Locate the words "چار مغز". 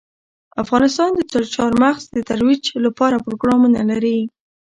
1.55-2.03